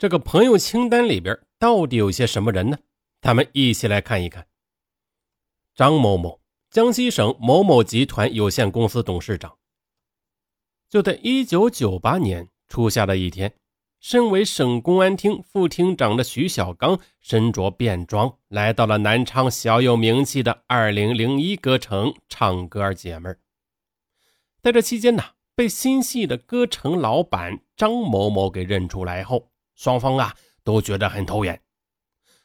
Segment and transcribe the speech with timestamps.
[0.00, 2.78] 这个朋友清单里边到底有些什么人呢？
[3.20, 4.46] 咱们一起来看一看。
[5.74, 9.58] 张某某，江西省某某集团有限公司董事长。
[10.88, 13.52] 就在一九九八年初夏的一天，
[14.00, 23.38] 身为省公安厅副厅长的徐小刚身着便装，来到了南昌小有名气的二零零一歌城唱歌解闷
[24.62, 25.22] 在这期间呢，
[25.54, 29.49] 被心细的歌城老板张某某给认出来后。
[29.80, 31.58] 双方啊都觉得很投缘，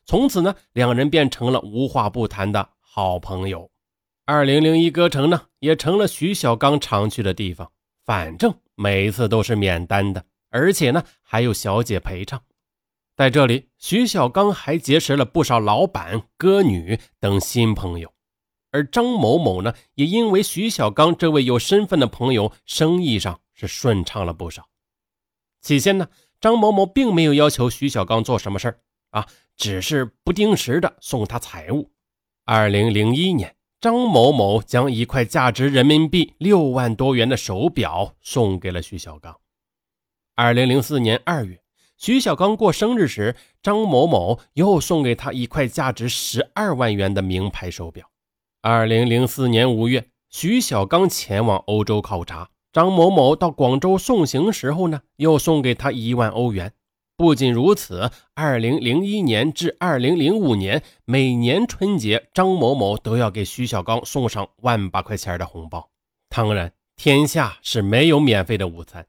[0.05, 3.70] 从此呢，两人变成了无话不谈的好朋友。
[4.23, 7.70] 二零零一歌城呢，也成了徐小刚常去的地方，
[8.05, 12.41] 反正每一次都是免单的，而且呢还有小姐陪唱。
[13.17, 18.13] 在这里，徐小刚还结识了不少老板、歌女等新朋友，
[18.71, 24.70] 而张某某呢，也因为徐小刚这位有身份的朋友，生意上是顺畅了不少。
[25.59, 26.07] 起先呢。
[26.45, 29.26] 张某某并没有要求徐小刚做什么事儿啊，
[29.58, 31.90] 只是不定时的送他财物。
[32.46, 39.35] 二零零一年，张某某将一块价值人民币六万多元的手表送给了徐小刚。
[40.35, 41.63] 二零零四年二月，
[41.98, 48.12] 徐小刚过生日时，张某某又送给他一块价值十二万元的名牌手表。
[48.62, 52.52] 二零零四年五月，徐小刚前往欧洲考察。
[52.76, 56.73] 张某某到广州送行时候呢，又送给他一万欧元。
[57.15, 65.90] 不仅如此，二零零一年至二零零五年，每年春节，张某某都要给徐小刚送上万把块钱的红包。
[66.28, 69.07] 当然，天下是没有免费的午餐。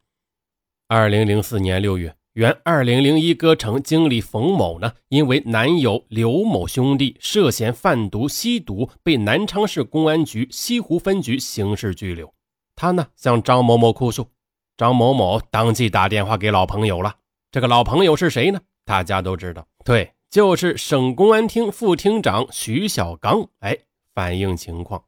[0.87, 12.33] 二零零四年六月，原二零零一歌城经理冯某呢，因为男友刘某兄弟涉嫌贩毒吸毒，被南昌市公安局西湖分局刑事拘留。
[12.77, 14.31] 他呢向张某某哭诉，
[14.77, 17.17] 张某某当即打电话给老朋友了。
[17.51, 18.61] 这个老朋友是谁呢？
[18.85, 23.49] 大家都知道，对，就是省公安厅副厅长徐小刚。
[23.61, 23.79] 哎，
[24.15, 25.03] 反映情况，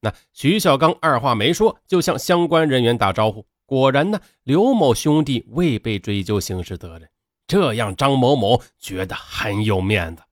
[0.00, 3.46] 那徐小刚二话没说就向相关人员打招呼。
[3.64, 7.08] 果然呢，刘某兄弟未被追究刑事责任，
[7.46, 10.22] 这让张某某觉得很有面子。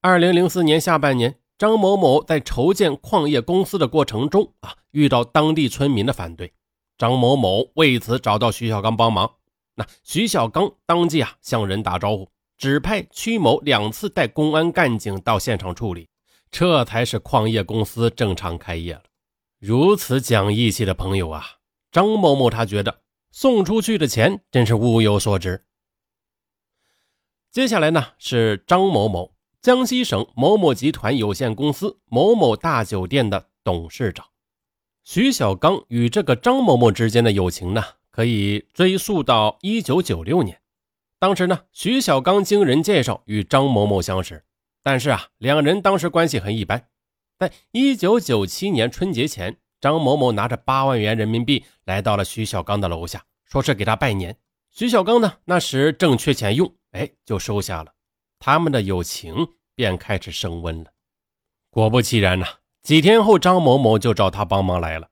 [0.00, 1.36] 二零零四年下半年。
[1.56, 6.52] 张某某在筹建矿业公司的过程中啊，遇到当地村民的反对，
[6.98, 9.36] 张某某为此找到徐小刚帮忙。
[9.76, 16.08] 那徐小刚当即啊向人打招呼，指派曲某两次带公安干警到现场处理，
[16.50, 19.02] 这才是矿业公司正常开业了。
[19.60, 21.44] 如此讲义气的朋友啊，
[21.92, 23.00] 张某某他觉得
[23.30, 25.64] 送出去的钱真是物有所值。
[27.52, 29.33] 接下来呢是张某某。
[29.64, 34.26] 江西省某某集团有限公司某某大酒店的董事长
[35.02, 40.60] 徐小刚与这个张某某之间的友情呢，可以追溯到一九九六年。
[41.18, 44.44] 当时呢，徐小刚经人介绍与张某某相识，
[44.82, 46.88] 但是啊，两人当时关系很一般。
[47.38, 54.36] 在一九九七年春节前，张某某拿着八万元人民币来到了徐小刚的楼下，说是给他拜年。
[54.68, 57.94] 徐小刚呢，那时正缺钱用，哎，就收下了。
[58.38, 59.34] 他们的友情
[59.74, 60.90] 便开始升温了。
[61.70, 62.46] 果不其然呐，
[62.82, 65.08] 几天后，张某某就找他帮忙来了。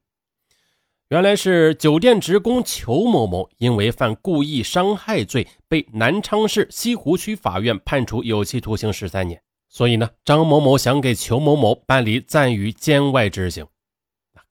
[1.08, 9.42] 原来是酒店职工裘某某因为犯故意伤害罪，被南昌市西湖区法院判处有期徒刑十三年。
[9.68, 13.66] 所以呢，张某某想给裘某某办理暂予监外执行。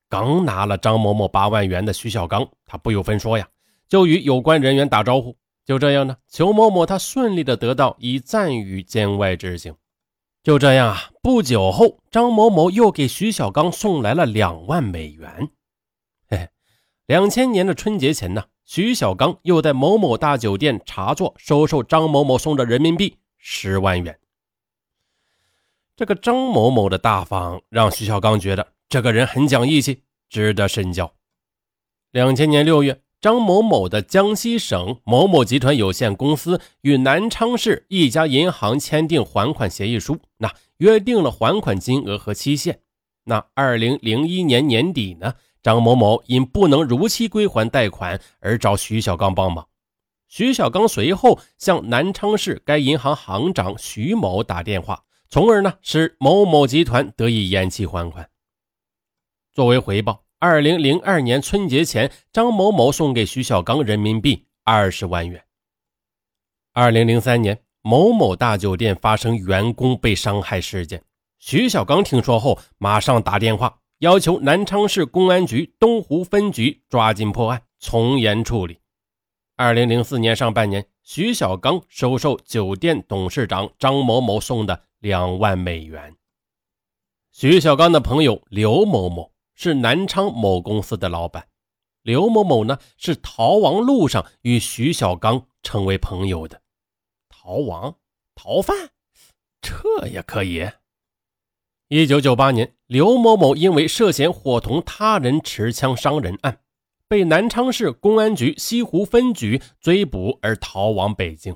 [0.09, 3.47] 刚拿了张某某八万元的徐小刚，他不由分说呀，
[3.87, 5.37] 就与有关人员打招呼。
[5.71, 9.73] 就这样呢，裘某某他顺利的得到以暂予监外执行。
[10.43, 15.47] 就这样啊，不久后，张某某又给徐小刚送来了两万美元。
[16.27, 16.49] 嘿嘿，
[17.05, 24.19] 两千年的春节前呢，徐小刚又在某某大酒店茶座收受张某某送的人民币十万元。
[25.95, 31.13] 这个张某某的大方让徐小刚觉得这个人很讲义气，值得深交。
[32.11, 33.01] 两千年六月。
[33.21, 42.79] 张某某的江西省某某集团有限公司与南昌市一家银行签订还款协议书，那约定了还款金额和期限。
[43.25, 49.67] 那二零零一年年底呢，张某某因不能如期归还贷款而找徐小刚帮忙。
[50.27, 58.27] 徐小刚随后向南昌市该银行行长徐某打电话，从而呢使某某集团得以延期还款。
[59.53, 60.23] 作为回报。
[60.43, 65.45] 二零零二年春节前，张某某送给徐小刚人民币二十万元。
[66.73, 71.03] 二零零三年，某某大酒店发生员工被伤害事件，
[71.37, 78.79] 徐小刚听说后，马上打电话要求南昌市公安局东湖分局抓紧破案，从严处理。
[79.57, 86.15] 二零零四年上半年，徐小刚收受酒店董事长张某某送的两万美元。
[87.31, 89.31] 徐小刚的朋友刘某某
[89.63, 91.47] 是南昌某公司的老板，
[92.01, 96.63] 刘某某呢是逃亡路上与徐小刚成为朋友的。
[97.29, 97.95] 逃亡、
[98.33, 98.89] 逃犯，
[99.61, 100.67] 这也可以。
[101.89, 106.61] 一九九八年，刘某某因为涉嫌伙同他人持枪伤人案，
[107.07, 111.55] 被南昌市公安局西湖分局追捕而逃往北京。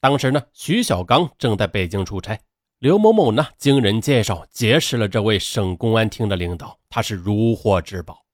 [0.00, 2.40] 当时呢，徐小刚正在北京出差。
[2.80, 8.24] 刘某某呢，经人介绍结识了这位省公安厅的领导，他是如获至宝。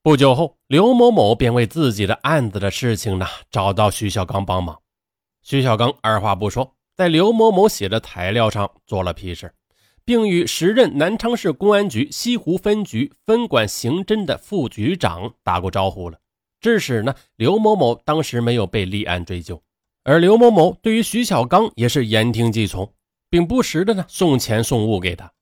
[0.00, 4.80] 不久后，刘某某便为自己的案子的事情呢，找到徐小刚帮忙。
[5.42, 9.52] 徐小刚二话不说，在刘某某写的材料上做了批示。
[10.04, 16.18] 并与时任南昌市公安局西湖分局分管刑侦的副局长打过招呼了，
[16.60, 19.62] 致使呢刘某某当时没有被立案追究，
[20.02, 22.92] 而刘某某对于徐小刚也是言听计从，
[23.30, 25.32] 并不时的呢送钱送物给他。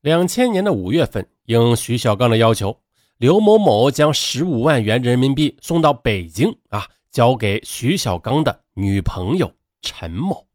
[0.00, 2.78] 两千年的五月份，应徐小刚的要求，
[3.16, 10.46] 刘某某将十五万元人民币送到北京啊，交给徐小刚的女朋友陈某。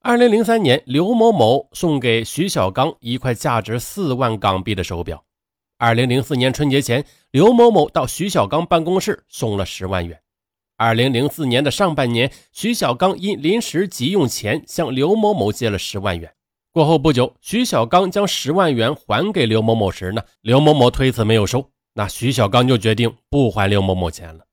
[0.00, 5.24] 二零零三年，刘某某送给徐小刚一块价值四万港币的手表。
[5.78, 10.20] 二零零四年春节前，刘某某到徐小刚办公室送了十万元。
[10.76, 16.32] 二零零四年的上半年，徐小刚因临时急用钱，向刘某某借了十万元。
[16.72, 24.46] 过后不久，徐小刚将十万元还给刘某某时呢，刘某某推辞没有收，那徐小刚就决定不还刘某某钱了。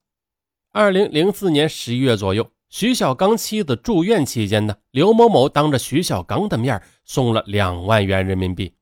[0.72, 2.52] 二零零四年十一月左右。
[2.70, 8.74] 徐小刚妻子住院期间呢，刘某某当着徐小刚的面送了两万元人民币。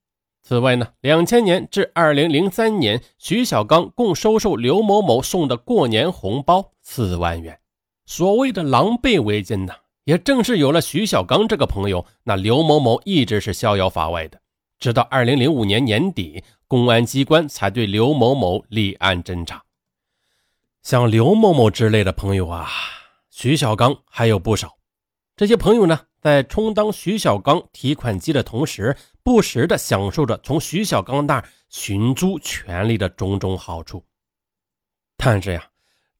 [0.49, 7.59] 此外呢，两千年至二零零三年，徐小刚共收受刘某某送的过年红包四万元。
[8.07, 9.73] 所谓的狼狈为奸呢，
[10.05, 14.41] 也正是有了徐小刚这个朋友，那刘某某一直是逍遥法外的。
[14.79, 19.65] 直到二零零五年年底，公安机关才对刘某某立案侦查。
[20.81, 22.67] 像刘某某之类的朋友啊。
[23.29, 24.77] 徐小刚还有不少，
[25.37, 34.03] 这些朋友呢，在充当徐小刚提款机的同时，不时的享受着从徐小刚那儿寻租权利的种种好处。
[35.17, 35.69] 但是呀，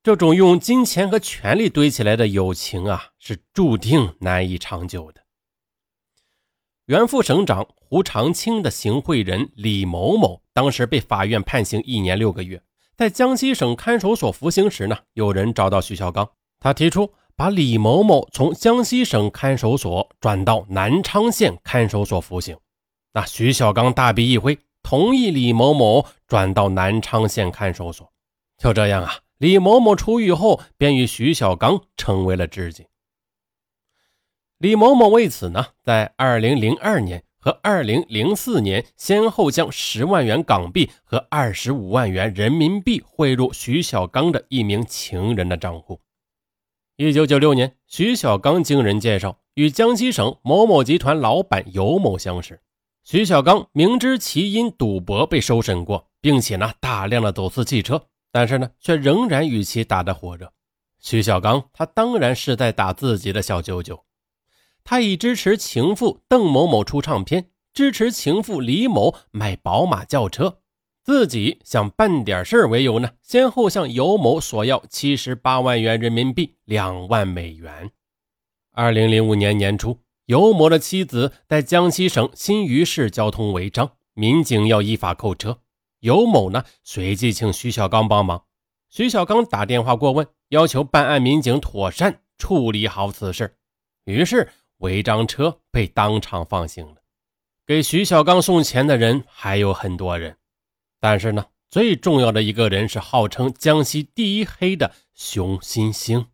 [0.03, 5.21] 这种用金钱和权力堆起来的友情啊，是注定难以长久的。
[6.85, 12.61] 原副省长胡长清的行贿人李某某，当时被法院判刑一年六个月，
[12.97, 16.29] 在江西省看守所服刑时呢，有人找到徐小刚。
[16.59, 22.57] 他提出把李某某从江西省看守所转到南昌县看守所服刑，
[23.13, 28.11] 那徐小刚大笔一挥，同意李某某转到南昌县看守所。
[28.57, 32.85] 就这样啊，李某某出狱后便与徐小刚成为了知己。
[34.57, 46.01] 李某某为此呢，在二零零二年和二零零四年先后将十万元港币和二十五万元人民币汇入徐小刚的一名情人的账户。
[46.97, 52.59] 一九九六年，徐小刚经人介绍与江西省某某集团老板尤某相识。
[53.03, 60.53] 徐小刚明知其因赌博被收审过，并且呢大量的走私汽车，但是呢却仍然与其打得火热。
[60.99, 64.05] 徐小刚他当然是在打自己的小九九，
[64.83, 70.59] 他以支持情妇邓某某出唱片，支持情妇李某买宝马轿车。
[71.01, 77.89] 自己想办点事为由呢，先后向尤某索要七十八万元人民币，两万美元。
[78.73, 79.97] 二零零五年年初，
[80.29, 85.61] 尤某的妻子在江西省新余市交通违章，民警要依法扣车。
[86.01, 88.45] 尤某呢，随即请徐小刚帮忙。
[88.91, 93.57] 徐小刚打电话过问，要求办案民警妥善处理好此事。
[94.05, 96.97] 于是，违章车被当场放行了。
[97.65, 100.37] 给徐小刚送钱的人还有很多人。
[100.99, 106.27] 但是呢，最重要的一个人是号称江西第一黑的熊新星。